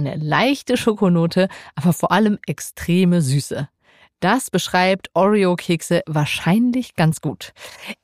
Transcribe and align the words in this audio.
eine 0.00 0.16
leichte 0.16 0.76
Schokonote, 0.76 1.48
aber 1.74 1.92
vor 1.92 2.12
allem 2.12 2.38
extreme 2.46 3.22
Süße. 3.22 3.68
Das 4.20 4.50
beschreibt 4.50 5.08
Oreo-Kekse 5.14 6.02
wahrscheinlich 6.06 6.94
ganz 6.94 7.22
gut. 7.22 7.52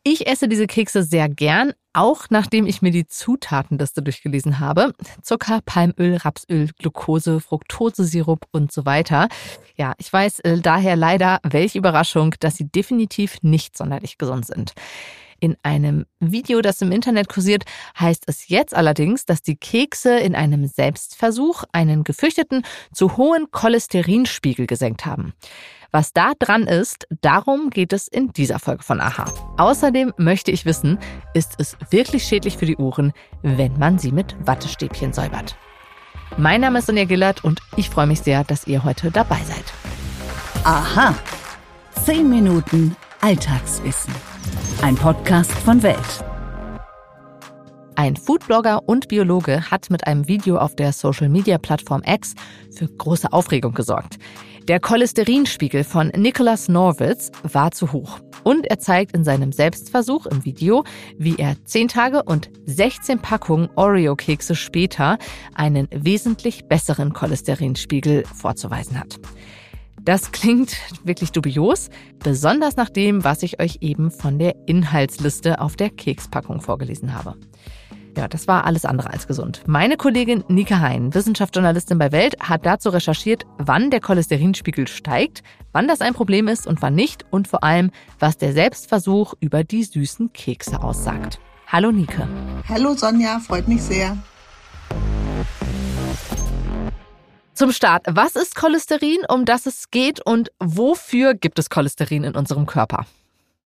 Ich 0.03 0.27
esse 0.27 0.49
diese 0.49 0.67
Kekse 0.67 1.03
sehr 1.03 1.29
gern, 1.29 1.75
auch 1.93 2.27
nachdem 2.31 2.67
ich 2.67 2.81
mir 2.81 2.91
die 2.91 3.07
Zutatenliste 3.07 4.03
durchgelesen 4.03 4.59
habe. 4.59 4.95
Zucker, 5.21 5.61
Palmöl, 5.67 6.17
Rapsöl, 6.17 6.71
Glucose, 6.79 7.41
Fructosesirup 7.41 8.47
und 8.51 8.73
so 8.73 8.87
weiter. 8.87 9.29
Ja, 9.77 9.93
ich 9.99 10.11
weiß 10.11 10.41
äh, 10.41 10.59
daher 10.59 10.97
leider, 10.97 11.39
welche 11.43 11.79
Überraschung, 11.79 12.35
dass 12.41 12.57
sie 12.57 12.67
definitiv 12.67 13.37
nicht 13.43 13.77
sonderlich 13.77 14.17
gesund 14.17 14.47
sind. 14.47 14.73
In 15.41 15.57
einem 15.63 16.07
Video, 16.21 16.63
das 16.63 16.81
im 16.83 16.93
Internet 16.93 17.29
kursiert, 17.29 17.65
heißt 17.99 18.25
es 18.27 18.49
jetzt 18.49 18.75
allerdings, 18.75 19.27
dass 19.27 19.43
die 19.43 19.57
Kekse 19.57 20.19
in 20.19 20.35
einem 20.35 20.67
Selbstversuch 20.67 21.65
einen 21.73 22.05
gefürchteten 22.05 22.63
zu 22.93 23.17
hohen 23.17 23.51
Cholesterinspiegel 23.51 24.67
gesenkt 24.67 25.05
haben. 25.05 25.35
Was 25.93 26.13
da 26.13 26.33
dran 26.39 26.65
ist, 26.65 27.07
darum 27.23 27.71
geht 27.71 27.93
es 27.93 28.09
in 28.09 28.33
dieser 28.33 28.59
Folge 28.59 28.83
von 28.83 29.01
Aha. 29.01 29.33
Außerdem 29.57 30.13
möchte 30.17 30.51
ich 30.51 30.65
wissen, 30.65 30.99
ist 31.33 31.55
es 31.59 31.77
wirklich 31.91 32.25
schädlich 32.25 32.57
für 32.57 32.67
die 32.67 32.77
Ohren, 32.77 33.13
wenn 33.43 33.79
man 33.79 33.99
sie 33.99 34.13
mit 34.13 34.37
Wattestäbchen 34.47 35.13
säubert? 35.13 35.57
Mein 36.37 36.61
Name 36.61 36.81
ist 36.81 36.87
Sonja 36.87 37.05
Gillert 37.05 37.45
und 37.45 37.61
ich 37.77 37.89
freue 37.89 38.07
mich 38.07 38.21
sehr, 38.21 38.45
dass 38.45 38.67
ihr 38.67 38.85
heute 38.85 39.11
dabei 39.11 39.41
seid. 39.45 39.73
Aha. 40.65 41.15
Zehn 42.05 42.29
Minuten 42.29 42.97
Alltagswissen. 43.21 44.15
Ein 44.83 44.95
Podcast 44.95 45.51
von 45.51 45.83
Welt. 45.83 46.25
Ein 47.97 48.15
Foodblogger 48.15 48.83
und 48.87 49.09
Biologe 49.09 49.71
hat 49.71 49.91
mit 49.91 50.07
einem 50.07 50.29
Video 50.29 50.59
auf 50.59 50.77
der 50.77 50.93
Social-Media-Plattform 50.93 52.03
X 52.07 52.35
für 52.77 52.87
große 52.87 53.33
Aufregung 53.33 53.73
gesorgt. 53.73 54.19
Der 54.69 54.79
Cholesterinspiegel 54.79 55.83
von 55.83 56.09
Nicholas 56.09 56.69
Norwitz 56.69 57.33
war 57.43 57.73
zu 57.73 57.93
hoch. 57.93 58.21
Und 58.45 58.67
er 58.67 58.79
zeigt 58.79 59.17
in 59.17 59.25
seinem 59.25 59.51
Selbstversuch 59.51 60.27
im 60.27 60.45
Video, 60.45 60.85
wie 61.19 61.37
er 61.37 61.57
10 61.65 61.89
Tage 61.89 62.23
und 62.23 62.51
16 62.67 63.21
Packungen 63.21 63.71
Oreo-Kekse 63.75 64.55
später 64.55 65.19
einen 65.55 65.89
wesentlich 65.91 66.67
besseren 66.67 67.13
Cholesterinspiegel 67.13 68.25
vorzuweisen 68.27 69.01
hat. 69.01 69.19
Das 70.07 70.31
klingt 70.31 70.77
wirklich 71.03 71.33
dubios, 71.33 71.91
besonders 72.21 72.77
nach 72.77 72.89
dem, 72.89 73.25
was 73.25 73.43
ich 73.43 73.61
euch 73.61 73.79
eben 73.81 74.13
von 74.13 74.39
der 74.39 74.55
Inhaltsliste 74.67 75.61
auf 75.61 75.75
der 75.75 75.91
Kekspackung 75.91 76.61
vorgelesen 76.61 77.13
habe. 77.13 77.35
Ja, 78.17 78.29
das 78.29 78.47
war 78.47 78.67
alles 78.67 78.85
andere 78.85 79.11
als 79.11 79.27
gesund. 79.27 79.65
Meine 79.67 79.97
Kollegin 79.97 80.45
Nika 80.47 80.79
Hein, 80.79 81.13
Wissenschaftsjournalistin 81.13 81.99
bei 81.99 82.13
Welt, 82.13 82.37
hat 82.39 82.65
dazu 82.65 82.91
recherchiert, 82.91 83.47
wann 83.59 83.91
der 83.91 84.01
Cholesterinspiegel 84.01 84.87
steigt, 84.87 85.43
wann 85.73 85.89
das 85.89 86.01
ein 86.01 86.15
Problem 86.15 86.47
ist 86.47 86.69
und 86.69 86.83
wann 86.83 86.95
nicht 86.95 87.27
und 87.33 87.49
vor 87.49 87.65
allem, 87.65 87.91
was 88.21 88.39
der 88.39 88.53
Selbstversuch 88.53 89.35
über 89.41 89.65
die 89.65 89.83
süßen 89.83 90.33
Kekse 90.33 90.85
aussagt. 90.85 91.41
Hallo 91.67 91.91
Nike. 91.91 92.29
Hallo 92.69 92.95
Sonja, 92.95 93.41
freut 93.41 93.67
mich 93.67 93.83
sehr. 93.83 94.17
Zum 97.57 97.73
Start, 97.73 98.05
was 98.11 98.37
ist 98.37 98.55
Cholesterin, 98.55 99.21
um 99.33 99.47
das 99.47 99.65
es 99.65 99.91
geht 99.91 100.21
und 100.27 100.53
wofür 100.61 101.33
gibt 101.33 101.59
es 101.59 101.71
Cholesterin 101.71 102.23
in 102.23 102.37
unserem 102.37 102.67
Körper? 102.67 103.07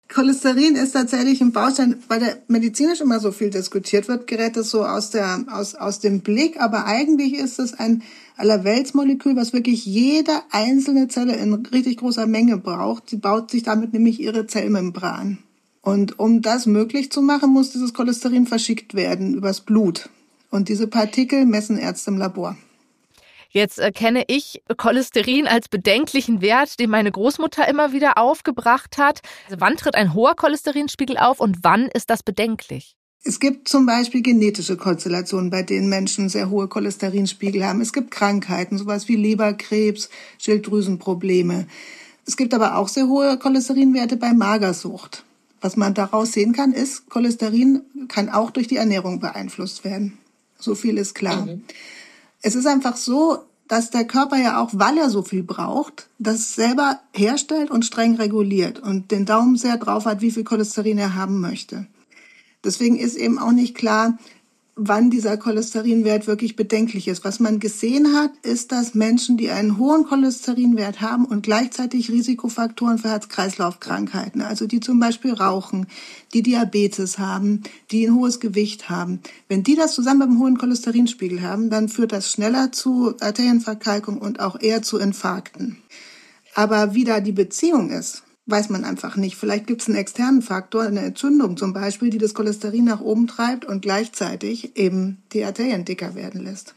Cholesterin 0.09 0.75
ist 0.75 0.91
tatsächlich 0.91 1.39
ein 1.39 1.53
Baustein, 1.53 1.95
weil 2.09 2.19
der 2.19 2.39
medizinisch 2.49 2.99
immer 2.99 3.21
so 3.21 3.31
viel 3.31 3.51
diskutiert 3.51 4.09
wird, 4.09 4.27
gerät 4.27 4.57
es 4.57 4.69
so 4.69 4.83
aus, 4.83 5.11
der, 5.11 5.45
aus, 5.49 5.75
aus 5.75 6.01
dem 6.01 6.19
Blick, 6.19 6.59
aber 6.59 6.87
eigentlich 6.87 7.35
ist 7.35 7.57
es 7.57 7.73
ein 7.73 8.03
Allerweltsmolekül, 8.35 9.37
was 9.37 9.53
wirklich 9.53 9.85
jede 9.85 10.33
einzelne 10.51 11.07
Zelle 11.07 11.37
in 11.37 11.53
richtig 11.53 11.99
großer 11.99 12.27
Menge 12.27 12.57
braucht. 12.57 13.09
Sie 13.09 13.15
baut 13.15 13.49
sich 13.49 13.63
damit 13.63 13.93
nämlich 13.93 14.19
ihre 14.19 14.45
Zellmembran. 14.45 15.37
Und 15.81 16.19
um 16.19 16.41
das 16.41 16.65
möglich 16.65 17.13
zu 17.13 17.21
machen, 17.21 17.53
muss 17.53 17.71
dieses 17.71 17.93
Cholesterin 17.93 18.45
verschickt 18.45 18.93
werden 18.93 19.35
übers 19.35 19.61
Blut. 19.61 20.09
Und 20.51 20.67
diese 20.67 20.87
Partikel 20.87 21.45
messen 21.45 21.77
Ärzte 21.77 22.11
im 22.11 22.17
Labor. 22.17 22.57
Jetzt 23.51 23.79
äh, 23.79 23.91
kenne 23.91 24.23
ich 24.27 24.61
Cholesterin 24.77 25.47
als 25.47 25.69
bedenklichen 25.69 26.41
Wert, 26.41 26.79
den 26.79 26.91
meine 26.91 27.11
Großmutter 27.11 27.67
immer 27.67 27.91
wieder 27.93 28.17
aufgebracht 28.17 28.97
hat. 28.97 29.21
Also 29.45 29.59
wann 29.59 29.75
tritt 29.75 29.95
ein 29.95 30.13
hoher 30.13 30.35
Cholesterinspiegel 30.35 31.17
auf 31.17 31.39
und 31.39 31.59
wann 31.63 31.87
ist 31.87 32.11
das 32.11 32.21
bedenklich? 32.21 32.95
Es 33.23 33.39
gibt 33.39 33.67
zum 33.67 33.85
Beispiel 33.85 34.21
genetische 34.21 34.77
Konstellationen, 34.77 35.49
bei 35.49 35.63
denen 35.63 35.89
Menschen 35.89 36.29
sehr 36.29 36.49
hohe 36.49 36.67
Cholesterinspiegel 36.67 37.65
haben. 37.65 37.81
Es 37.81 37.91
gibt 37.91 38.11
Krankheiten, 38.11 38.77
sowas 38.77 39.07
wie 39.09 39.15
Leberkrebs, 39.15 40.09
Schilddrüsenprobleme. 40.37 41.67
Es 42.25 42.37
gibt 42.37 42.53
aber 42.53 42.77
auch 42.77 42.87
sehr 42.87 43.07
hohe 43.07 43.37
Cholesterinwerte 43.37 44.15
bei 44.15 44.31
Magersucht. 44.31 45.25
Was 45.59 45.75
man 45.75 45.93
daraus 45.93 46.31
sehen 46.31 46.53
kann, 46.53 46.71
ist, 46.71 47.09
Cholesterin 47.09 47.81
kann 48.07 48.29
auch 48.29 48.51
durch 48.51 48.67
die 48.67 48.77
Ernährung 48.77 49.19
beeinflusst 49.19 49.83
werden. 49.83 50.17
So 50.57 50.75
viel 50.75 50.97
ist 50.97 51.15
klar. 51.15 51.45
Mhm. 51.45 51.63
Es 52.41 52.55
ist 52.55 52.65
einfach 52.65 52.95
so, 52.95 53.39
dass 53.67 53.91
der 53.91 54.05
Körper 54.05 54.37
ja 54.37 54.61
auch, 54.61 54.71
weil 54.73 54.97
er 54.97 55.09
so 55.09 55.21
viel 55.21 55.43
braucht, 55.43 56.09
das 56.17 56.55
selber 56.55 56.99
herstellt 57.13 57.69
und 57.69 57.85
streng 57.85 58.15
reguliert 58.15 58.79
und 58.79 59.11
den 59.11 59.25
Daumen 59.25 59.57
sehr 59.57 59.77
drauf 59.77 60.05
hat, 60.05 60.21
wie 60.21 60.31
viel 60.31 60.43
Cholesterin 60.43 60.97
er 60.97 61.15
haben 61.15 61.39
möchte. 61.39 61.85
Deswegen 62.63 62.97
ist 62.97 63.15
eben 63.15 63.39
auch 63.39 63.51
nicht 63.51 63.75
klar, 63.75 64.17
wann 64.81 65.09
dieser 65.09 65.35
Cholesterinwert 65.35 66.25
wirklich 66.25 66.55
bedenklich 66.55 67.07
ist. 67.09 67.25
Was 67.25 67.39
man 67.39 67.59
gesehen 67.59 68.15
hat, 68.15 68.31
ist, 68.43 68.71
dass 68.71 68.95
Menschen, 68.95 69.35
die 69.35 69.49
einen 69.49 69.77
hohen 69.77 70.05
Cholesterinwert 70.05 71.01
haben 71.01 71.25
und 71.25 71.43
gleichzeitig 71.43 72.09
Risikofaktoren 72.09 72.97
für 72.97 73.09
Herz-Kreislauf-Krankheiten, 73.09 74.41
also 74.41 74.67
die 74.67 74.79
zum 74.79 74.99
Beispiel 74.99 75.33
rauchen, 75.33 75.87
die 76.33 76.43
Diabetes 76.43 77.19
haben, 77.19 77.63
die 77.91 78.07
ein 78.07 78.15
hohes 78.15 78.39
Gewicht 78.39 78.89
haben, 78.89 79.19
wenn 79.49 79.63
die 79.63 79.75
das 79.75 79.93
zusammen 79.93 80.19
mit 80.19 80.27
einem 80.29 80.39
hohen 80.39 80.57
Cholesterinspiegel 80.57 81.41
haben, 81.41 81.69
dann 81.69 81.89
führt 81.89 82.13
das 82.13 82.31
schneller 82.31 82.71
zu 82.71 83.15
Arterienverkalkung 83.19 84.17
und 84.17 84.39
auch 84.39 84.59
eher 84.59 84.81
zu 84.81 84.97
Infarkten. 84.97 85.77
Aber 86.55 86.93
wie 86.93 87.03
da 87.03 87.19
die 87.19 87.33
Beziehung 87.33 87.89
ist, 87.89 88.23
weiß 88.49 88.69
man 88.69 88.83
einfach 88.83 89.15
nicht. 89.15 89.35
Vielleicht 89.35 89.67
gibt 89.67 89.81
es 89.81 89.87
einen 89.87 89.97
externen 89.97 90.41
Faktor, 90.41 90.83
eine 90.83 91.01
Entzündung 91.01 91.57
zum 91.57 91.73
Beispiel, 91.73 92.09
die 92.09 92.17
das 92.17 92.33
Cholesterin 92.33 92.85
nach 92.85 93.01
oben 93.01 93.27
treibt 93.27 93.65
und 93.65 93.81
gleichzeitig 93.81 94.77
eben 94.77 95.23
die 95.33 95.43
Arterien 95.43 95.85
dicker 95.85 96.15
werden 96.15 96.43
lässt. 96.43 96.75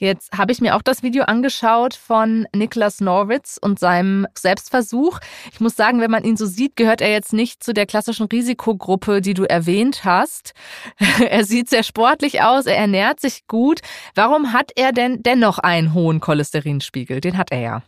Jetzt 0.00 0.38
habe 0.38 0.52
ich 0.52 0.60
mir 0.60 0.76
auch 0.76 0.82
das 0.82 1.02
Video 1.02 1.24
angeschaut 1.24 1.94
von 1.94 2.46
Niklas 2.54 3.00
Norwitz 3.00 3.58
und 3.60 3.80
seinem 3.80 4.28
Selbstversuch. 4.36 5.18
Ich 5.52 5.58
muss 5.58 5.74
sagen, 5.74 6.00
wenn 6.00 6.10
man 6.10 6.22
ihn 6.22 6.36
so 6.36 6.46
sieht, 6.46 6.76
gehört 6.76 7.00
er 7.00 7.10
jetzt 7.10 7.32
nicht 7.32 7.64
zu 7.64 7.74
der 7.74 7.84
klassischen 7.84 8.26
Risikogruppe, 8.26 9.20
die 9.20 9.34
du 9.34 9.42
erwähnt 9.42 10.04
hast. 10.04 10.54
er 11.28 11.44
sieht 11.44 11.68
sehr 11.68 11.82
sportlich 11.82 12.42
aus, 12.42 12.66
er 12.66 12.76
ernährt 12.76 13.18
sich 13.18 13.48
gut. 13.48 13.80
Warum 14.14 14.52
hat 14.52 14.70
er 14.76 14.92
denn 14.92 15.24
dennoch 15.24 15.58
einen 15.58 15.94
hohen 15.94 16.20
Cholesterinspiegel? 16.20 17.20
Den 17.20 17.36
hat 17.36 17.50
er 17.50 17.60
ja. 17.60 17.82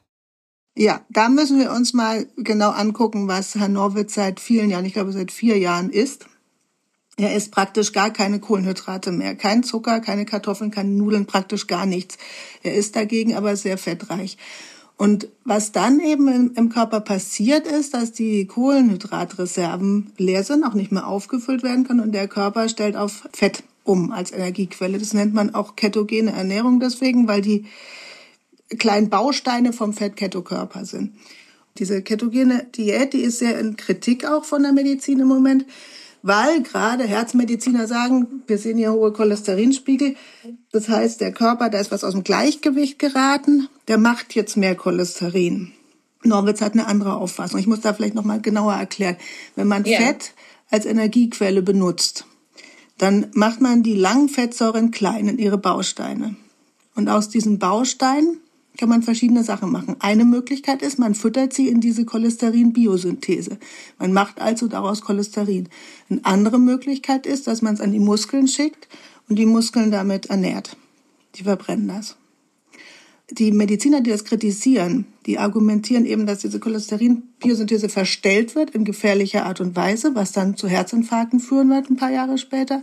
Ja, 0.77 1.01
da 1.11 1.29
müssen 1.29 1.59
wir 1.59 1.73
uns 1.73 1.93
mal 1.93 2.27
genau 2.37 2.71
angucken, 2.71 3.29
was 3.29 3.55
Herr 3.55 3.69
Norwitz 3.69 4.15
seit 4.15 4.41
vielen 4.41 4.71
Jahren, 4.71 4.85
ich 4.85 4.93
glaube 4.93 5.13
seit 5.13 5.33
vier 5.33 5.59
Jahren 5.59 5.91
isst. 5.91 6.27
Er 7.17 7.37
isst 7.37 7.51
praktisch 7.51 7.93
gar 7.93 8.11
keine 8.11 8.41
Kohlenhydrate 8.41 9.13
mehr, 9.13 9.35
kein 9.35 9.63
Zucker, 9.63 10.01
keine 10.01 10.25
Kartoffeln, 10.25 10.71
keine 10.71 10.91
Nudeln, 10.91 11.27
praktisch 11.27 11.67
gar 11.67 11.85
nichts. 11.85 12.17
Er 12.63 12.75
ist 12.75 12.97
dagegen 12.97 13.35
aber 13.35 13.57
sehr 13.57 13.77
fettreich. 13.77 14.39
Und 14.97 15.29
was 15.45 15.73
dann 15.73 15.99
eben 16.01 16.55
im 16.55 16.69
Körper 16.69 17.01
passiert 17.01 17.67
ist, 17.67 17.95
dass 17.95 18.13
die 18.13 18.47
Kohlenhydratreserven 18.47 20.13
leer 20.19 20.45
sind, 20.45 20.65
auch 20.65 20.75
nicht 20.75 20.93
mehr 20.93 21.07
aufgefüllt 21.07 21.63
werden 21.63 21.87
können 21.87 22.01
und 22.01 22.13
der 22.13 22.29
Körper 22.29 22.69
stellt 22.69 22.97
auf 22.97 23.29
Fett 23.33 23.65
um 23.83 24.13
als 24.13 24.31
Energiequelle. 24.31 24.99
Das 24.99 25.15
nennt 25.15 25.35
man 25.35 25.55
auch 25.55 25.75
ketogene 25.75 26.33
Ernährung 26.33 26.81
deswegen, 26.81 27.29
weil 27.29 27.41
die 27.41 27.67
kleinen 28.79 29.11
Bausteine 29.11 29.73
vom 29.73 29.93
Fett-Keto-Körper 29.93 30.85
sind. 30.85 31.15
Diese 31.79 32.03
ketogene 32.03 32.65
Diät, 32.77 33.13
die 33.13 33.21
ist 33.21 33.39
sehr 33.39 33.59
in 33.59 33.77
Kritik 33.77 34.25
auch 34.25 34.45
von 34.45 34.63
der 34.63 34.73
Medizin 34.73 35.21
im 35.21 35.29
Moment, 35.29 35.65
weil 36.23 36.63
gerade 36.63 37.05
Herzmediziner 37.05 37.87
sagen, 37.87 38.43
wir 38.47 38.59
sehen 38.59 38.77
hier 38.77 38.93
hohe 38.93 39.13
Cholesterinspiegel. 39.13 40.17
Das 40.73 40.89
heißt, 40.89 41.21
der 41.21 41.33
Körper, 41.33 41.71
da 41.71 41.79
ist 41.79 41.91
was 41.91 42.05
aus 42.05 42.13
dem 42.13 42.25
Gleichgewicht 42.25 42.99
geraten, 42.99 43.69
der 43.89 43.99
macht 43.99 44.35
jetzt 44.35 44.57
mehr 44.57 44.75
Cholesterin. 44.75 45.73
Norwitz 46.23 46.61
hat 46.61 46.75
eine 46.75 46.87
andere 46.87 47.15
Auffassung. 47.15 47.59
Ich 47.59 47.67
muss 47.67 47.81
da 47.81 47.95
vielleicht 47.95 48.15
nochmal 48.15 48.43
genauer 48.43 48.75
erklären. 48.75 49.17
Wenn 49.57 49.69
man 49.69 49.87
yeah. 49.87 50.01
Fett 50.01 50.33
als 50.71 50.85
Energiequelle 50.85 51.63
benutzt, 51.63 52.27
dann 52.99 53.29
macht 53.33 53.63
man 53.63 53.83
die 53.83 53.95
langen 53.95 54.29
Fettsäuren 54.29 54.91
klein 54.91 55.29
in 55.29 55.39
ihre 55.39 55.57
Bausteine. 55.57 56.37
Und 56.95 57.09
aus 57.09 57.31
diesen 57.31 57.59
Bausteinen 57.59 58.37
kann 58.81 58.89
man 58.89 59.03
verschiedene 59.03 59.45
Sachen 59.45 59.71
machen. 59.71 59.97
Eine 59.99 60.25
Möglichkeit 60.25 60.81
ist, 60.81 60.99
man 60.99 61.15
füttert 61.15 61.53
sie 61.53 61.69
in 61.69 61.83
diese 61.83 62.07
Cholesterin-Biosynthese. 62.07 63.59
Man 63.99 64.15
macht 64.15 64.41
also 64.41 64.69
daraus 64.69 65.03
Cholesterin. 65.03 65.69
Eine 66.09 66.25
andere 66.25 66.59
Möglichkeit 66.59 67.27
ist, 67.27 67.47
dass 67.47 67.61
man 67.61 67.75
es 67.75 67.83
an 67.83 67.93
die 67.93 68.01
Muskeln 68.01 68.49
schickt 68.49 68.89
und 69.29 69.39
die 69.39 69.45
Muskeln 69.45 69.91
damit 69.91 70.27
ernährt. 70.27 70.79
Die 71.35 71.43
verbrennen 71.43 71.89
das. 71.89 72.17
die 73.31 73.53
Mediziner, 73.53 74.01
die 74.01 74.11
das 74.11 74.25
kritisieren, 74.25 75.07
die 75.27 75.39
argumentieren 75.39 76.05
eben, 76.05 76.27
dass 76.27 76.41
diese 76.41 76.59
Cholesterin-Biosynthese 76.59 77.89
verstellt 77.89 78.55
wird 78.55 78.71
in 78.71 78.85
gefährlicher 78.85 79.47
Art 79.47 79.61
und 79.61 79.77
Weise, 79.77 80.15
was 80.15 80.33
dann 80.33 80.57
zu 80.57 80.69
Herzinfarkten 80.69 81.39
führen 81.39 81.71
wird 81.71 81.91
ein 81.91 81.97
paar 81.97 82.11
Jahre 82.11 82.39
später. 82.39 82.83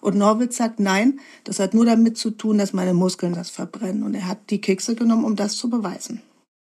Und 0.00 0.16
Norwitz 0.16 0.56
sagt, 0.56 0.80
nein, 0.80 1.20
das 1.44 1.58
hat 1.60 1.74
nur 1.74 1.86
damit 1.86 2.16
zu 2.16 2.30
tun, 2.30 2.58
dass 2.58 2.72
meine 2.72 2.94
Muskeln 2.94 3.34
das 3.34 3.50
verbrennen. 3.50 4.02
Und 4.02 4.14
er 4.14 4.26
hat 4.26 4.50
die 4.50 4.60
Kekse 4.60 4.94
genommen, 4.94 5.24
um 5.24 5.36
das 5.36 5.56
zu 5.56 5.68
beweisen. 5.70 6.22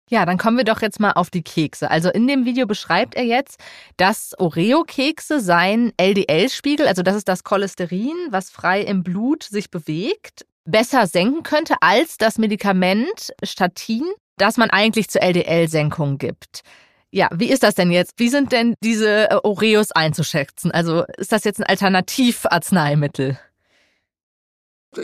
Ja, 0.10 0.26
dann 0.26 0.40
kommen 0.40 0.58
wir 0.58 0.64
doch 0.64 0.82
jetzt 0.82 1.00
mal 1.00 1.12
auf 1.12 1.30
die 1.30 1.44
Kekse. 1.44 1.92
Also 1.92 2.10
in 2.10 2.28
dem 2.28 2.44
Video 2.44 2.66
beschreibt 2.66 3.14
er 3.14 3.26
jetzt, 3.26 3.60
dass 3.98 4.34
Oreo-Kekse 4.40 5.40
seien 5.40 5.94
LDL-Spiegel, 5.98 6.88
also 6.88 7.04
das 7.04 7.16
ist 7.16 7.28
das 7.28 7.44
Cholesterin, 7.44 8.16
was 8.32 8.50
frei 8.50 8.82
im 8.82 9.04
Blut 9.04 9.44
sich 9.44 9.70
bewegt, 9.70 10.48
besser 10.66 11.06
senken 11.06 11.44
könnte 11.44 11.76
als 11.82 12.18
das 12.18 12.40
Medikament 12.40 13.32
Statin, 13.44 14.04
das 14.38 14.58
man 14.58 14.72
eigentlich 14.72 15.10
zur 15.10 15.22
LDL-Senkung 15.22 16.18
gibt. 16.18 16.64
Ja, 17.12 17.28
wie 17.34 17.50
ist 17.50 17.64
das 17.64 17.76
denn 17.76 17.92
jetzt? 17.92 18.14
Wie 18.18 18.30
sind 18.30 18.52
denn 18.52 18.76
diese 18.84 19.32
äh, 19.32 19.36
Oreos 19.44 19.92
einzuschätzen? 19.92 20.72
Also 20.72 21.04
ist 21.18 21.32
das 21.32 21.44
jetzt 21.44 21.60
ein 21.60 21.66
Alternativarzneimittel? 21.66 23.40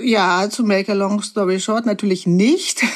Ja, 0.02 0.48
to 0.48 0.64
make 0.64 0.92
a 0.92 0.96
long 0.96 1.22
story 1.22 1.60
short, 1.60 1.86
natürlich 1.86 2.26
nicht. 2.28 2.84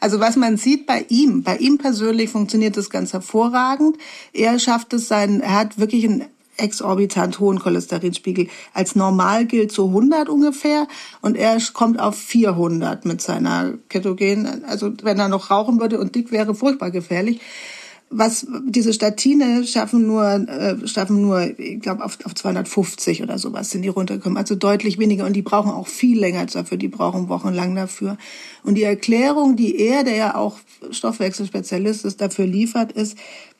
Also 0.00 0.20
was 0.20 0.36
man 0.36 0.56
sieht 0.56 0.86
bei 0.86 1.06
ihm, 1.08 1.42
bei 1.42 1.56
ihm 1.56 1.78
persönlich 1.78 2.30
funktioniert 2.30 2.76
das 2.76 2.90
ganz 2.90 3.14
hervorragend. 3.14 3.96
Er 4.32 4.58
schafft 4.58 4.92
es 4.92 5.08
sein, 5.08 5.40
er 5.40 5.54
hat 5.54 5.78
wirklich 5.78 6.04
einen 6.04 6.24
exorbitant 6.58 7.40
hohen 7.40 7.58
Cholesterinspiegel. 7.58 8.48
Als 8.74 8.94
normal 8.94 9.46
gilt 9.46 9.72
so 9.72 9.88
100 9.88 10.28
ungefähr 10.28 10.86
und 11.22 11.36
er 11.36 11.58
kommt 11.72 11.98
auf 11.98 12.16
400 12.16 13.06
mit 13.06 13.22
seiner 13.22 13.74
Ketogen. 13.88 14.64
Also 14.64 14.92
wenn 15.02 15.18
er 15.18 15.28
noch 15.28 15.50
rauchen 15.50 15.80
würde 15.80 15.98
und 15.98 16.14
dick 16.14 16.30
wäre, 16.30 16.54
furchtbar 16.54 16.90
gefährlich 16.90 17.40
was 18.12 18.44
diese 18.64 18.92
Statine 18.92 19.64
schaffen 19.64 20.04
nur, 20.04 20.24
äh, 20.24 20.86
schaffen 20.88 21.22
nur, 21.22 21.58
ich 21.58 21.78
glaube, 21.80 22.04
auf, 22.04 22.18
auf 22.24 22.34
250 22.34 23.22
oder 23.22 23.38
sowas 23.38 23.70
sind 23.70 23.82
die 23.82 23.88
runtergekommen. 23.88 24.36
Also 24.36 24.56
deutlich 24.56 24.98
weniger. 24.98 25.24
Und 25.24 25.34
die 25.34 25.42
brauchen 25.42 25.70
auch 25.70 25.86
viel 25.86 26.18
länger 26.18 26.44
dafür. 26.46 26.76
Die 26.76 26.88
brauchen 26.88 27.28
wochenlang 27.28 27.76
dafür. 27.76 28.18
Und 28.64 28.74
die 28.74 28.82
Erklärung, 28.82 29.54
die 29.54 29.78
er, 29.78 30.02
der 30.02 30.16
ja 30.16 30.34
auch 30.34 30.58
Stoffwechselspezialist 30.90 32.04
ist, 32.04 32.20
dafür 32.20 32.46
liefert, 32.46 32.90
ist, 32.90 33.16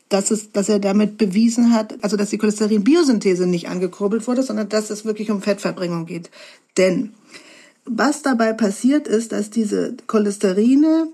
dass, 0.09 0.33
es, 0.33 0.51
dass 0.51 0.69
er 0.69 0.81
damit 0.81 1.17
bewiesen 1.17 1.73
hat, 1.73 2.03
also 2.03 2.17
dass 2.17 2.31
die 2.31 2.39
Cholesterin-Biosynthese 2.39 3.47
nicht 3.47 3.69
angekurbelt 3.69 4.27
wurde, 4.27 4.43
sondern 4.43 4.69
dass 4.69 4.91
es 4.91 5.05
wirklich 5.05 5.31
um 5.31 5.43
Fettverbringung 5.43 6.07
geht. 6.07 6.31
Denn 6.77 7.15
was 7.85 8.23
dabei 8.23 8.53
passiert 8.53 9.07
ist, 9.07 9.31
dass 9.31 9.51
diese 9.51 9.97
Cholesterine 10.09 11.07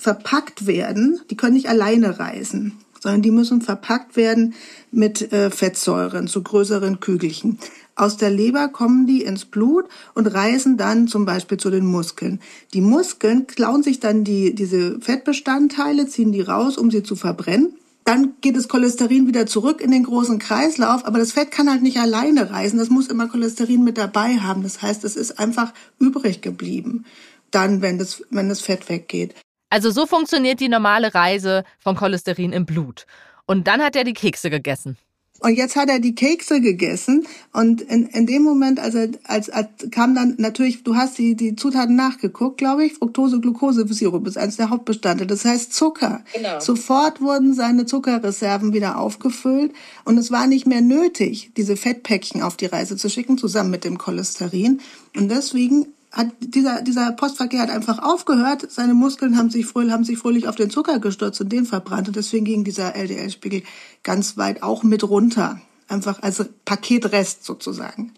verpackt 0.00 0.66
werden, 0.66 1.20
die 1.30 1.36
können 1.36 1.54
nicht 1.54 1.68
alleine 1.68 2.18
reisen, 2.18 2.78
sondern 3.00 3.22
die 3.22 3.30
müssen 3.30 3.60
verpackt 3.60 4.16
werden 4.16 4.54
mit 4.90 5.32
äh, 5.32 5.50
Fettsäuren 5.50 6.26
zu 6.26 6.42
größeren 6.42 7.00
Kügelchen. 7.00 7.58
Aus 7.96 8.16
der 8.16 8.30
Leber 8.30 8.68
kommen 8.68 9.06
die 9.06 9.22
ins 9.22 9.44
Blut 9.44 9.84
und 10.14 10.26
reisen 10.26 10.78
dann 10.78 11.06
zum 11.06 11.26
Beispiel 11.26 11.58
zu 11.58 11.70
den 11.70 11.84
Muskeln. 11.84 12.40
Die 12.72 12.80
Muskeln 12.80 13.46
klauen 13.46 13.82
sich 13.82 14.00
dann 14.00 14.24
die, 14.24 14.54
diese 14.54 14.98
Fettbestandteile, 15.00 16.06
ziehen 16.06 16.32
die 16.32 16.40
raus, 16.40 16.78
um 16.78 16.90
sie 16.90 17.02
zu 17.02 17.14
verbrennen. 17.14 17.74
Dann 18.04 18.32
geht 18.40 18.56
das 18.56 18.68
Cholesterin 18.68 19.26
wieder 19.26 19.44
zurück 19.44 19.82
in 19.82 19.90
den 19.90 20.04
großen 20.04 20.38
Kreislauf, 20.38 21.04
aber 21.04 21.18
das 21.18 21.32
Fett 21.32 21.50
kann 21.50 21.68
halt 21.68 21.82
nicht 21.82 21.98
alleine 21.98 22.50
reisen. 22.50 22.78
Das 22.78 22.88
muss 22.88 23.08
immer 23.08 23.28
Cholesterin 23.28 23.84
mit 23.84 23.98
dabei 23.98 24.38
haben. 24.38 24.62
Das 24.62 24.80
heißt, 24.80 25.04
es 25.04 25.16
ist 25.16 25.38
einfach 25.38 25.74
übrig 25.98 26.40
geblieben. 26.40 27.04
Dann, 27.50 27.82
wenn 27.82 27.98
das, 27.98 28.22
wenn 28.30 28.48
das 28.48 28.62
Fett 28.62 28.88
weggeht. 28.88 29.34
Also 29.70 29.90
so 29.90 30.04
funktioniert 30.06 30.60
die 30.60 30.68
normale 30.68 31.14
Reise 31.14 31.64
von 31.78 31.96
Cholesterin 31.96 32.52
im 32.52 32.66
Blut. 32.66 33.06
Und 33.46 33.66
dann 33.66 33.80
hat 33.80 33.96
er 33.96 34.04
die 34.04 34.12
Kekse 34.12 34.50
gegessen. 34.50 34.98
Und 35.40 35.54
jetzt 35.54 35.74
hat 35.74 35.88
er 35.88 36.00
die 36.00 36.14
Kekse 36.14 36.60
gegessen 36.60 37.26
und 37.54 37.80
in, 37.80 38.06
in 38.08 38.26
dem 38.26 38.42
Moment, 38.42 38.78
als 38.78 38.94
er, 38.94 39.08
als, 39.24 39.48
als 39.48 39.68
kam 39.90 40.14
dann 40.14 40.34
natürlich, 40.36 40.84
du 40.84 40.96
hast 40.96 41.16
die, 41.16 41.34
die 41.34 41.56
Zutaten 41.56 41.96
nachgeguckt, 41.96 42.58
glaube 42.58 42.84
ich, 42.84 42.92
Fructose, 42.92 43.40
Glucose, 43.40 43.86
Sirup 43.88 44.26
ist 44.26 44.36
eines 44.36 44.56
der 44.56 44.68
Hauptbestandteile. 44.68 45.26
Das 45.26 45.46
heißt 45.46 45.72
Zucker. 45.72 46.22
Genau. 46.34 46.60
Sofort 46.60 47.22
wurden 47.22 47.54
seine 47.54 47.86
Zuckerreserven 47.86 48.74
wieder 48.74 48.98
aufgefüllt 48.98 49.72
und 50.04 50.18
es 50.18 50.30
war 50.30 50.46
nicht 50.46 50.66
mehr 50.66 50.82
nötig, 50.82 51.52
diese 51.56 51.76
Fettpäckchen 51.76 52.42
auf 52.42 52.58
die 52.58 52.66
Reise 52.66 52.98
zu 52.98 53.08
schicken, 53.08 53.38
zusammen 53.38 53.70
mit 53.70 53.84
dem 53.84 53.96
Cholesterin. 53.96 54.82
Und 55.16 55.30
deswegen 55.30 55.86
hat 56.12 56.28
dieser, 56.40 56.82
dieser 56.82 57.12
Postverkehr 57.12 57.60
hat 57.60 57.70
einfach 57.70 58.00
aufgehört. 58.00 58.70
Seine 58.70 58.94
Muskeln 58.94 59.36
haben 59.36 59.50
sich, 59.50 59.66
fröhlich, 59.66 59.92
haben 59.92 60.04
sich 60.04 60.18
fröhlich 60.18 60.48
auf 60.48 60.56
den 60.56 60.70
Zucker 60.70 60.98
gestürzt 60.98 61.40
und 61.40 61.50
den 61.50 61.66
verbrannt. 61.66 62.08
Und 62.08 62.16
deswegen 62.16 62.44
ging 62.44 62.64
dieser 62.64 62.96
LDL-Spiegel 62.96 63.62
ganz 64.02 64.36
weit 64.36 64.62
auch 64.62 64.82
mit 64.82 65.04
runter. 65.04 65.60
Einfach 65.88 66.22
als 66.22 66.44
Paketrest 66.64 67.44
sozusagen. 67.44 68.12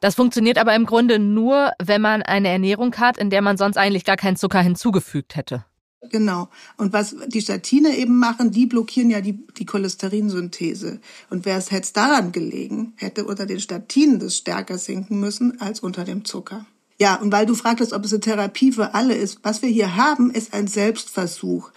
Das 0.00 0.14
funktioniert 0.14 0.58
aber 0.58 0.74
im 0.74 0.84
Grunde 0.84 1.18
nur, 1.18 1.72
wenn 1.82 2.02
man 2.02 2.22
eine 2.22 2.48
Ernährung 2.48 2.94
hat, 2.96 3.16
in 3.16 3.30
der 3.30 3.40
man 3.40 3.56
sonst 3.56 3.78
eigentlich 3.78 4.04
gar 4.04 4.16
keinen 4.16 4.36
Zucker 4.36 4.60
hinzugefügt 4.60 5.36
hätte. 5.36 5.64
Genau. 6.10 6.48
Und 6.76 6.92
was 6.92 7.16
die 7.28 7.40
Statine 7.40 7.96
eben 7.96 8.18
machen, 8.18 8.50
die 8.50 8.66
blockieren 8.66 9.10
ja 9.10 9.20
die, 9.20 9.46
die 9.56 9.64
Cholesterinsynthese. 9.64 11.00
Und 11.30 11.46
wäre 11.46 11.58
es 11.58 11.70
hätte 11.70 11.92
daran 11.94 12.32
gelegen, 12.32 12.92
hätte 12.96 13.24
unter 13.24 13.46
den 13.46 13.60
Statinen 13.60 14.18
das 14.18 14.36
stärker 14.36 14.78
sinken 14.78 15.20
müssen 15.20 15.60
als 15.60 15.80
unter 15.80 16.04
dem 16.04 16.24
Zucker. 16.24 16.66
Ja, 16.98 17.16
und 17.16 17.32
weil 17.32 17.46
du 17.46 17.54
fragtest, 17.54 17.92
ob 17.92 18.04
es 18.04 18.12
eine 18.12 18.20
Therapie 18.20 18.72
für 18.72 18.94
alle 18.94 19.14
ist, 19.14 19.40
was 19.42 19.62
wir 19.62 19.68
hier 19.68 19.96
haben, 19.96 20.30
ist 20.30 20.54
ein 20.54 20.68
Selbstversuch 20.68 21.70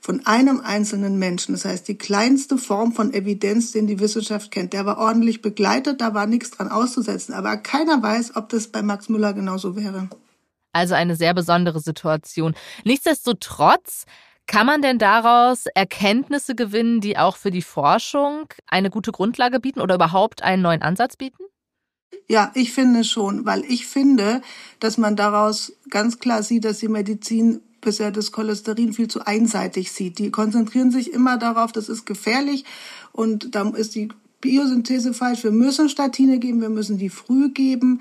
von 0.00 0.26
einem 0.26 0.60
einzelnen 0.60 1.18
Menschen. 1.18 1.54
Das 1.54 1.64
heißt, 1.64 1.86
die 1.86 1.96
kleinste 1.96 2.58
Form 2.58 2.92
von 2.92 3.14
Evidenz, 3.14 3.70
den 3.70 3.86
die 3.86 4.00
Wissenschaft 4.00 4.50
kennt. 4.50 4.72
Der 4.72 4.84
war 4.84 4.98
ordentlich 4.98 5.42
begleitet, 5.42 6.00
da 6.00 6.12
war 6.12 6.26
nichts 6.26 6.50
dran 6.50 6.68
auszusetzen. 6.68 7.34
Aber 7.34 7.56
keiner 7.56 8.02
weiß, 8.02 8.34
ob 8.34 8.48
das 8.48 8.66
bei 8.66 8.82
Max 8.82 9.08
Müller 9.08 9.32
genauso 9.32 9.76
wäre. 9.76 10.08
Also 10.72 10.94
eine 10.94 11.14
sehr 11.14 11.34
besondere 11.34 11.78
Situation. 11.80 12.54
Nichtsdestotrotz 12.84 14.06
kann 14.46 14.66
man 14.66 14.82
denn 14.82 14.98
daraus 14.98 15.66
Erkenntnisse 15.66 16.56
gewinnen, 16.56 17.00
die 17.00 17.16
auch 17.16 17.36
für 17.36 17.52
die 17.52 17.62
Forschung 17.62 18.48
eine 18.66 18.90
gute 18.90 19.12
Grundlage 19.12 19.60
bieten 19.60 19.80
oder 19.80 19.94
überhaupt 19.94 20.42
einen 20.42 20.62
neuen 20.62 20.82
Ansatz 20.82 21.16
bieten? 21.16 21.44
Ja, 22.28 22.50
ich 22.54 22.72
finde 22.72 23.04
schon, 23.04 23.44
weil 23.44 23.64
ich 23.64 23.86
finde, 23.86 24.42
dass 24.80 24.96
man 24.96 25.16
daraus 25.16 25.72
ganz 25.90 26.18
klar 26.18 26.42
sieht, 26.42 26.64
dass 26.64 26.78
die 26.78 26.88
Medizin 26.88 27.60
bisher 27.80 28.10
das 28.10 28.32
Cholesterin 28.32 28.92
viel 28.92 29.08
zu 29.08 29.26
einseitig 29.26 29.92
sieht. 29.92 30.18
Die 30.18 30.30
konzentrieren 30.30 30.90
sich 30.90 31.12
immer 31.12 31.36
darauf, 31.36 31.72
das 31.72 31.88
ist 31.88 32.06
gefährlich 32.06 32.64
und 33.12 33.54
da 33.54 33.68
ist 33.70 33.94
die 33.94 34.08
Biosynthese 34.40 35.12
falsch. 35.14 35.44
Wir 35.44 35.50
müssen 35.50 35.88
Statine 35.88 36.38
geben, 36.38 36.60
wir 36.60 36.70
müssen 36.70 36.98
die 36.98 37.10
früh 37.10 37.50
geben. 37.50 38.00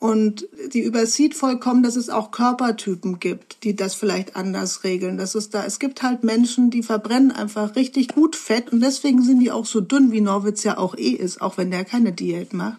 Und 0.00 0.46
die 0.72 0.82
übersieht 0.82 1.34
vollkommen, 1.34 1.82
dass 1.82 1.96
es 1.96 2.08
auch 2.08 2.30
Körpertypen 2.30 3.18
gibt, 3.18 3.64
die 3.64 3.74
das 3.74 3.96
vielleicht 3.96 4.36
anders 4.36 4.84
regeln. 4.84 5.18
Das 5.18 5.34
ist 5.34 5.54
da, 5.54 5.64
es 5.64 5.80
gibt 5.80 6.04
halt 6.04 6.22
Menschen, 6.22 6.70
die 6.70 6.84
verbrennen 6.84 7.32
einfach 7.32 7.74
richtig 7.74 8.08
gut 8.14 8.36
Fett 8.36 8.72
und 8.72 8.80
deswegen 8.80 9.22
sind 9.22 9.40
die 9.40 9.50
auch 9.50 9.66
so 9.66 9.80
dünn, 9.80 10.12
wie 10.12 10.20
Norwitz 10.20 10.62
ja 10.62 10.78
auch 10.78 10.96
eh 10.96 11.10
ist, 11.10 11.40
auch 11.40 11.58
wenn 11.58 11.72
der 11.72 11.84
keine 11.84 12.12
Diät 12.12 12.52
macht. 12.52 12.78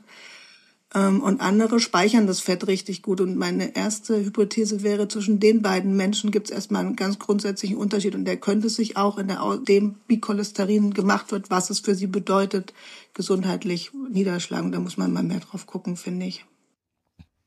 Ähm, 0.96 1.22
und 1.22 1.42
andere 1.42 1.80
speichern 1.80 2.26
das 2.26 2.40
Fett 2.40 2.68
richtig 2.68 3.02
gut. 3.02 3.22
Und 3.22 3.36
meine 3.36 3.76
erste 3.76 4.18
Hypothese 4.18 4.82
wäre, 4.82 5.08
zwischen 5.08 5.40
den 5.40 5.62
beiden 5.62 5.96
Menschen 5.96 6.32
gibt 6.32 6.50
es 6.50 6.56
erstmal 6.56 6.86
einen 6.86 6.96
ganz 6.96 7.20
grundsätzlichen 7.20 7.78
Unterschied. 7.78 8.16
Und 8.16 8.26
der 8.26 8.38
könnte 8.38 8.70
sich 8.70 8.98
auch 8.98 9.18
in 9.18 9.28
der, 9.28 9.60
dem, 9.68 9.96
wie 10.08 10.20
Cholesterin 10.20 10.94
gemacht 10.94 11.32
wird, 11.32 11.50
was 11.50 11.70
es 11.70 11.80
für 11.80 11.96
sie 11.96 12.08
bedeutet, 12.08 12.74
gesundheitlich 13.14 13.92
niederschlagen. 14.10 14.72
Da 14.72 14.80
muss 14.80 14.98
man 14.98 15.14
mal 15.14 15.24
mehr 15.24 15.40
drauf 15.40 15.68
gucken, 15.68 15.96
finde 15.96 16.26
ich. 16.26 16.46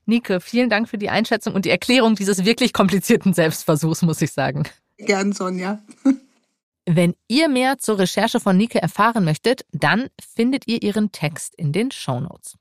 Nike, 0.06 0.40
vielen 0.40 0.68
Dank 0.68 0.88
für 0.88 0.98
die 0.98 1.10
Einschätzung 1.10 1.54
und 1.54 1.64
die 1.64 1.70
Erklärung 1.70 2.14
dieses 2.16 2.44
wirklich 2.44 2.72
komplizierten 2.72 3.34
Selbstversuchs, 3.34 4.02
muss 4.02 4.20
ich 4.20 4.32
sagen. 4.32 4.64
Gern, 4.98 5.32
Sonja. 5.32 5.80
Wenn 6.86 7.14
ihr 7.28 7.48
mehr 7.48 7.78
zur 7.78 8.00
Recherche 8.00 8.40
von 8.40 8.56
Nike 8.56 8.78
erfahren 8.78 9.24
möchtet, 9.24 9.64
dann 9.70 10.08
findet 10.20 10.66
ihr 10.66 10.82
ihren 10.82 11.12
Text 11.12 11.54
in 11.54 11.72
den 11.72 11.92
Show 11.92 12.18
Notes. 12.18 12.56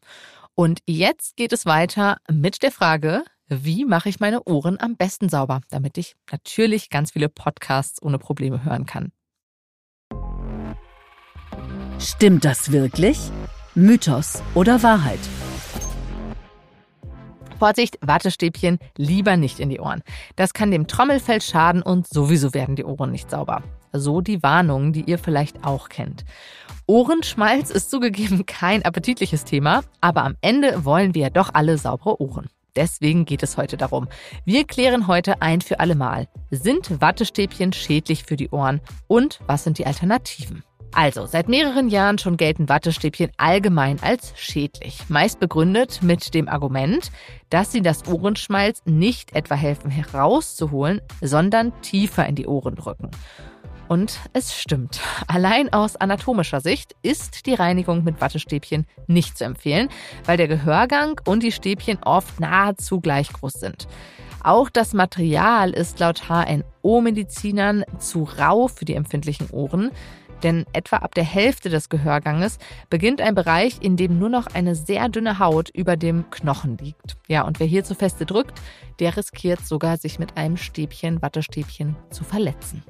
Und 0.55 0.79
jetzt 0.85 1.37
geht 1.37 1.53
es 1.53 1.65
weiter 1.65 2.17
mit 2.29 2.61
der 2.61 2.71
Frage, 2.71 3.23
wie 3.47 3.85
mache 3.85 4.09
ich 4.09 4.19
meine 4.19 4.43
Ohren 4.43 4.79
am 4.79 4.95
besten 4.95 5.29
sauber, 5.29 5.61
damit 5.69 5.97
ich 5.97 6.15
natürlich 6.31 6.89
ganz 6.89 7.11
viele 7.11 7.29
Podcasts 7.29 8.01
ohne 8.01 8.17
Probleme 8.17 8.63
hören 8.63 8.85
kann. 8.85 9.11
Stimmt 11.99 12.45
das 12.45 12.71
wirklich? 12.71 13.19
Mythos 13.75 14.41
oder 14.55 14.81
Wahrheit? 14.83 15.19
Vorsicht, 17.59 17.99
Wattestäbchen 18.01 18.79
lieber 18.97 19.37
nicht 19.37 19.59
in 19.59 19.69
die 19.69 19.79
Ohren. 19.79 20.01
Das 20.35 20.53
kann 20.53 20.71
dem 20.71 20.87
Trommelfell 20.87 21.41
schaden 21.41 21.83
und 21.83 22.07
sowieso 22.07 22.53
werden 22.55 22.75
die 22.75 22.85
Ohren 22.85 23.11
nicht 23.11 23.29
sauber. 23.29 23.61
So 23.93 24.21
die 24.21 24.41
Warnung, 24.43 24.93
die 24.93 25.03
ihr 25.03 25.17
vielleicht 25.17 25.63
auch 25.63 25.89
kennt. 25.89 26.25
Ohrenschmalz 26.87 27.69
ist 27.69 27.89
zugegeben 27.89 28.45
kein 28.45 28.83
appetitliches 28.83 29.45
Thema, 29.45 29.81
aber 30.01 30.23
am 30.23 30.35
Ende 30.41 30.83
wollen 30.83 31.13
wir 31.15 31.29
doch 31.29 31.51
alle 31.53 31.77
saubere 31.77 32.21
Ohren. 32.21 32.49
deswegen 32.75 33.25
geht 33.25 33.43
es 33.43 33.57
heute 33.57 33.77
darum. 33.77 34.07
Wir 34.45 34.65
klären 34.65 35.07
heute 35.07 35.41
ein 35.41 35.61
für 35.61 35.79
alle 35.79 35.95
Mal. 35.95 36.27
Sind 36.51 37.01
Wattestäbchen 37.01 37.73
schädlich 37.73 38.23
für 38.23 38.37
die 38.37 38.49
Ohren 38.49 38.81
und 39.07 39.41
was 39.45 39.63
sind 39.63 39.77
die 39.77 39.85
Alternativen? 39.85 40.63
Also, 40.93 41.25
seit 41.25 41.47
mehreren 41.47 41.87
Jahren 41.87 42.17
schon 42.17 42.35
gelten 42.35 42.67
Wattestäbchen 42.67 43.31
allgemein 43.37 44.01
als 44.01 44.33
schädlich. 44.35 45.07
Meist 45.07 45.39
begründet 45.39 46.01
mit 46.03 46.33
dem 46.33 46.49
Argument, 46.49 47.11
dass 47.49 47.71
sie 47.71 47.81
das 47.81 48.07
Ohrenschmalz 48.07 48.81
nicht 48.85 49.33
etwa 49.33 49.55
helfen 49.55 49.89
herauszuholen, 49.89 50.99
sondern 51.21 51.71
tiefer 51.81 52.25
in 52.25 52.35
die 52.35 52.47
Ohren 52.47 52.75
drücken. 52.75 53.09
Und 53.91 54.21
es 54.31 54.55
stimmt. 54.55 55.01
Allein 55.27 55.73
aus 55.73 55.97
anatomischer 55.97 56.61
Sicht 56.61 56.95
ist 57.01 57.45
die 57.45 57.55
Reinigung 57.55 58.05
mit 58.05 58.21
Wattestäbchen 58.21 58.87
nicht 59.07 59.37
zu 59.37 59.43
empfehlen, 59.43 59.89
weil 60.23 60.37
der 60.37 60.47
Gehörgang 60.47 61.19
und 61.25 61.43
die 61.43 61.51
Stäbchen 61.51 62.01
oft 62.01 62.39
nahezu 62.39 63.01
gleich 63.01 63.33
groß 63.33 63.51
sind. 63.51 63.89
Auch 64.41 64.69
das 64.69 64.93
Material 64.93 65.71
ist 65.71 65.99
laut 65.99 66.29
HNO-Medizinern 66.29 67.83
zu 67.99 68.23
rau 68.23 68.69
für 68.69 68.85
die 68.85 68.95
empfindlichen 68.95 69.49
Ohren. 69.49 69.91
Denn 70.41 70.65
etwa 70.71 70.95
ab 70.95 71.13
der 71.13 71.25
Hälfte 71.25 71.67
des 71.67 71.89
Gehörganges 71.89 72.59
beginnt 72.89 73.19
ein 73.19 73.35
Bereich, 73.35 73.79
in 73.81 73.97
dem 73.97 74.17
nur 74.19 74.29
noch 74.29 74.47
eine 74.47 74.73
sehr 74.73 75.09
dünne 75.09 75.37
Haut 75.37 75.69
über 75.69 75.97
dem 75.97 76.29
Knochen 76.31 76.77
liegt. 76.77 77.17
Ja, 77.27 77.41
und 77.41 77.59
wer 77.59 77.67
hier 77.67 77.83
zu 77.83 77.93
feste 77.93 78.25
drückt, 78.25 78.57
der 79.01 79.17
riskiert 79.17 79.67
sogar, 79.67 79.97
sich 79.97 80.17
mit 80.17 80.37
einem 80.37 80.55
Stäbchen, 80.55 81.21
Wattestäbchen 81.21 81.97
zu 82.09 82.23
verletzen. 82.23 82.85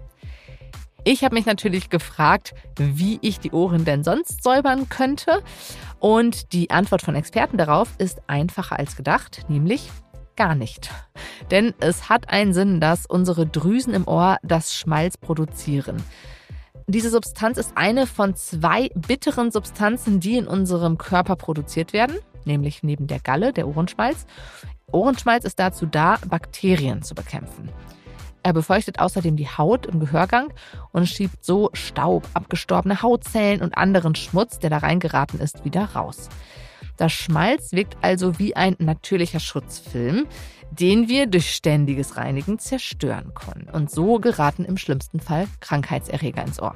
Ich 1.03 1.23
habe 1.23 1.33
mich 1.33 1.47
natürlich 1.47 1.89
gefragt, 1.89 2.53
wie 2.77 3.17
ich 3.21 3.39
die 3.39 3.51
Ohren 3.51 3.85
denn 3.85 4.03
sonst 4.03 4.43
säubern 4.43 4.87
könnte. 4.87 5.41
Und 5.99 6.53
die 6.53 6.69
Antwort 6.69 7.01
von 7.01 7.15
Experten 7.15 7.57
darauf 7.57 7.89
ist 7.97 8.21
einfacher 8.27 8.77
als 8.77 8.95
gedacht, 8.95 9.45
nämlich 9.47 9.89
gar 10.35 10.53
nicht. 10.53 10.91
Denn 11.49 11.73
es 11.79 12.07
hat 12.07 12.29
einen 12.29 12.53
Sinn, 12.53 12.79
dass 12.79 13.07
unsere 13.07 13.47
Drüsen 13.47 13.95
im 13.95 14.07
Ohr 14.07 14.37
das 14.43 14.75
Schmalz 14.75 15.17
produzieren. 15.17 16.03
Diese 16.85 17.09
Substanz 17.09 17.57
ist 17.57 17.71
eine 17.75 18.05
von 18.05 18.35
zwei 18.35 18.89
bitteren 18.93 19.49
Substanzen, 19.49 20.19
die 20.19 20.37
in 20.37 20.47
unserem 20.47 20.99
Körper 20.99 21.35
produziert 21.35 21.93
werden, 21.93 22.17
nämlich 22.45 22.83
neben 22.83 23.07
der 23.07 23.19
Galle, 23.19 23.53
der 23.53 23.67
Ohrenschmalz. 23.67 24.27
Ohrenschmalz 24.91 25.45
ist 25.45 25.57
dazu 25.57 25.87
da, 25.87 26.19
Bakterien 26.27 27.01
zu 27.01 27.15
bekämpfen. 27.15 27.71
Er 28.43 28.53
befeuchtet 28.53 28.99
außerdem 28.99 29.35
die 29.35 29.47
Haut 29.47 29.85
im 29.85 29.99
Gehörgang 29.99 30.51
und 30.91 31.07
schiebt 31.07 31.45
so 31.45 31.69
Staub, 31.73 32.27
abgestorbene 32.33 33.01
Hautzellen 33.01 33.61
und 33.61 33.77
anderen 33.77 34.15
Schmutz, 34.15 34.59
der 34.59 34.69
da 34.69 34.77
reingeraten 34.77 35.39
ist, 35.39 35.63
wieder 35.63 35.85
raus. 35.85 36.29
Das 36.97 37.11
Schmalz 37.11 37.71
wirkt 37.71 37.97
also 38.01 38.39
wie 38.39 38.55
ein 38.55 38.75
natürlicher 38.79 39.39
Schutzfilm, 39.39 40.27
den 40.71 41.07
wir 41.07 41.27
durch 41.27 41.53
ständiges 41.53 42.17
Reinigen 42.17 42.59
zerstören 42.59 43.33
können. 43.33 43.67
Und 43.71 43.91
so 43.91 44.19
geraten 44.19 44.65
im 44.65 44.77
schlimmsten 44.77 45.19
Fall 45.19 45.47
Krankheitserreger 45.59 46.43
ins 46.43 46.61
Ohr. 46.61 46.75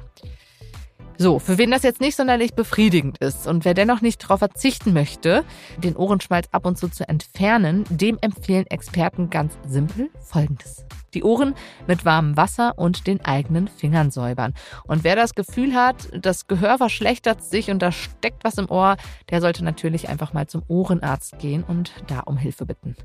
So, 1.18 1.38
für 1.38 1.56
wen 1.56 1.70
das 1.70 1.82
jetzt 1.82 2.00
nicht 2.00 2.16
sonderlich 2.16 2.54
befriedigend 2.54 3.18
ist 3.18 3.46
und 3.46 3.64
wer 3.64 3.72
dennoch 3.72 4.02
nicht 4.02 4.22
darauf 4.22 4.40
verzichten 4.40 4.92
möchte, 4.92 5.44
den 5.78 5.96
Ohrenschmalz 5.96 6.48
ab 6.52 6.66
und 6.66 6.76
zu 6.76 6.88
zu 6.88 7.08
entfernen, 7.08 7.84
dem 7.88 8.18
empfehlen 8.20 8.66
Experten 8.66 9.30
ganz 9.30 9.56
simpel 9.66 10.10
Folgendes 10.20 10.85
die 11.16 11.24
Ohren 11.24 11.54
mit 11.86 12.04
warmem 12.04 12.36
Wasser 12.36 12.74
und 12.76 13.06
den 13.06 13.24
eigenen 13.24 13.68
Fingern 13.68 14.10
säubern. 14.10 14.52
Und 14.86 15.02
wer 15.02 15.16
das 15.16 15.34
Gefühl 15.34 15.74
hat, 15.74 16.08
das 16.12 16.46
Gehör 16.46 16.76
verschlechtert 16.76 17.42
sich 17.42 17.70
und 17.70 17.80
da 17.80 17.90
steckt 17.90 18.44
was 18.44 18.58
im 18.58 18.70
Ohr, 18.70 18.96
der 19.30 19.40
sollte 19.40 19.64
natürlich 19.64 20.10
einfach 20.10 20.34
mal 20.34 20.46
zum 20.46 20.62
Ohrenarzt 20.68 21.38
gehen 21.38 21.64
und 21.66 21.92
da 22.06 22.20
um 22.20 22.36
Hilfe 22.36 22.66
bitten. 22.66 22.96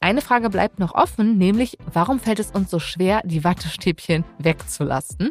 Eine 0.00 0.20
Frage 0.20 0.50
bleibt 0.50 0.78
noch 0.78 0.94
offen, 0.94 1.38
nämlich 1.38 1.78
warum 1.90 2.20
fällt 2.20 2.40
es 2.40 2.50
uns 2.50 2.70
so 2.70 2.78
schwer, 2.78 3.22
die 3.24 3.42
Wattestäbchen 3.42 4.24
wegzulassen? 4.38 5.30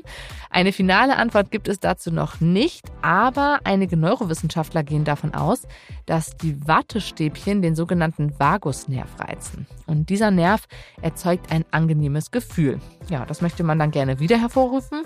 Eine 0.49 0.73
finale 0.73 1.17
Antwort 1.17 1.51
gibt 1.51 1.67
es 1.67 1.79
dazu 1.79 2.11
noch 2.11 2.41
nicht, 2.41 2.85
aber 3.03 3.59
einige 3.65 3.97
Neurowissenschaftler 3.97 4.83
gehen 4.83 5.03
davon 5.03 5.35
aus, 5.35 5.67
dass 6.07 6.37
die 6.37 6.67
Wattestäbchen 6.67 7.61
den 7.61 7.75
sogenannten 7.75 8.39
Vagusnerv 8.39 9.19
reizen. 9.19 9.67
Und 9.85 10.09
dieser 10.09 10.31
Nerv 10.31 10.65
erzeugt 11.01 11.51
ein 11.51 11.65
angenehmes 11.71 12.14
angenehmes 12.15 12.31
Gefühl. 12.31 12.79
Ja, 13.09 13.25
das 13.25 13.41
möchte 13.41 13.63
man 13.63 13.79
dann 13.79 13.91
gerne 13.91 14.19
wieder 14.19 14.37
hervorrufen. 14.37 15.03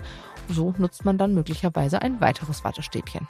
So 0.47 0.73
nutzt 0.77 1.05
man 1.05 1.17
dann 1.17 1.33
möglicherweise 1.33 2.01
ein 2.01 2.21
weiteres 2.21 2.63
Wattestäbchen. 2.63 3.27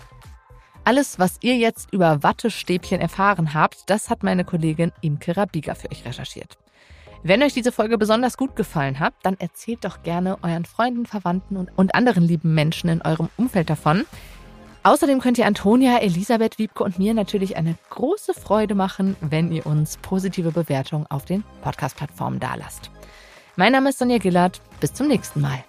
Alles, 0.84 1.20
was 1.20 1.38
ihr 1.42 1.58
jetzt 1.58 1.94
über 1.94 2.24
Wattestäbchen 2.24 3.02
erfahren 3.02 3.54
habt, 3.54 3.90
das 3.90 4.10
hat 4.10 4.24
meine 4.24 4.46
Kollegin 4.46 4.92
Imke 5.02 5.36
Rabiga 5.36 5.76
für 5.76 5.92
euch 5.92 6.06
recherchiert. 6.06 6.58
Wenn 7.22 7.44
euch 7.44 7.54
diese 7.54 7.74
Folge 7.74 7.98
besonders 7.98 8.38
gut 8.38 8.56
gefallen 8.56 9.00
hat, 9.00 9.14
dann 9.24 9.36
erzählt 9.40 9.84
doch 9.84 10.04
gerne 10.04 10.38
euren 10.42 10.64
Freunden, 10.64 11.06
Verwandten 11.06 11.58
und 11.58 11.94
anderen 11.94 12.24
lieben 12.24 12.54
Menschen 12.54 12.90
in 12.90 13.02
eurem 13.02 13.30
Umfeld 13.36 13.70
davon. 13.70 14.06
Außerdem 14.84 15.20
könnt 15.20 15.38
ihr 15.38 15.46
Antonia, 15.46 15.98
Elisabeth, 15.98 16.58
Wiebke 16.58 16.86
und 16.86 16.98
mir 16.98 17.14
natürlich 17.14 17.58
eine 17.58 17.76
große 17.90 18.34
Freude 18.34 18.74
machen, 18.74 19.18
wenn 19.20 19.52
ihr 19.52 19.66
uns 19.66 19.98
positive 19.98 20.52
Bewertungen 20.52 21.06
auf 21.10 21.26
den 21.26 21.44
Podcast-Plattformen 21.62 22.40
dalasst. 22.40 22.90
Mein 23.60 23.74
Name 23.74 23.90
ist 23.90 24.00
Sonja 24.00 24.20
Gillard. 24.20 24.62
Bis 24.80 24.94
zum 24.94 25.10
nächsten 25.10 25.42
Mal. 25.42 25.66